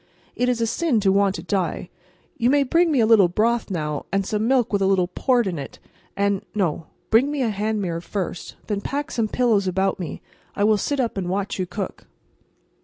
It 0.35 0.49
is 0.49 0.59
a 0.61 0.65
sin 0.65 0.99
to 1.01 1.11
want 1.11 1.35
to 1.35 1.43
die. 1.43 1.91
You 2.35 2.49
may 2.49 2.63
bring 2.63 2.91
me 2.91 3.01
a 3.01 3.05
little 3.05 3.27
broth 3.27 3.69
now, 3.69 4.07
and 4.11 4.25
some 4.25 4.47
milk 4.47 4.73
with 4.73 4.81
a 4.81 4.87
little 4.87 5.07
port 5.07 5.45
in 5.45 5.59
it, 5.59 5.77
and—no; 6.17 6.87
bring 7.11 7.29
me 7.29 7.43
a 7.43 7.49
hand 7.51 7.83
mirror 7.83 8.01
first, 8.01 8.53
and 8.61 8.67
then 8.67 8.81
pack 8.81 9.11
some 9.11 9.27
pillows 9.27 9.67
about 9.67 9.99
me, 9.99 10.09
and 10.09 10.19
I 10.55 10.63
will 10.63 10.77
sit 10.79 10.99
up 10.99 11.17
and 11.17 11.29
watch 11.29 11.59
you 11.59 11.67
cook." 11.67 12.07